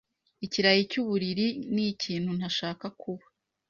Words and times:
Ikirayi 0.45 0.81
cyuburiri 0.91 1.47
nikintu 1.73 2.29
ntashaka 2.37 2.85
kuba. 3.01 3.25